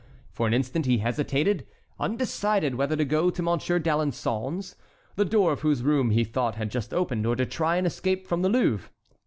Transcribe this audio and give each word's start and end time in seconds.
For 0.31 0.47
an 0.47 0.53
instant 0.55 0.87
he 0.87 0.97
hesitated, 0.97 1.67
undecided 1.99 2.73
whether 2.73 2.95
to 2.95 3.05
go 3.05 3.29
to 3.29 3.43
Monsieur 3.43 3.77
d'Alençon's, 3.77 4.75
the 5.15 5.25
door 5.25 5.51
of 5.51 5.59
whose 5.59 5.83
room 5.83 6.09
he 6.09 6.23
thought 6.23 6.55
had 6.55 6.71
just 6.71 6.91
opened, 6.91 7.27
or 7.27 7.35
to 7.35 7.45
try 7.45 7.75
and 7.77 7.85
escape 7.85 8.25
from 8.25 8.41
the 8.41 8.49
Louvre. 8.49 8.89